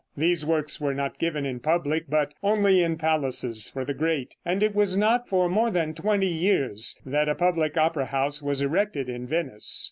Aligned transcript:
These 0.17 0.47
works 0.47 0.81
were 0.81 0.95
not 0.95 1.19
given 1.19 1.45
in 1.45 1.59
public, 1.59 2.05
but 2.09 2.33
only 2.41 2.81
in 2.81 2.97
palaces 2.97 3.69
for 3.69 3.85
the 3.85 3.93
great, 3.93 4.35
and 4.43 4.63
it 4.63 4.73
was 4.73 4.97
not 4.97 5.29
for 5.29 5.47
more 5.47 5.69
than 5.69 5.93
twenty 5.93 6.25
years 6.25 6.97
that 7.05 7.29
a 7.29 7.35
public 7.35 7.77
opera 7.77 8.07
house 8.07 8.41
was 8.41 8.63
erected 8.63 9.09
in 9.09 9.27
Venice. 9.27 9.79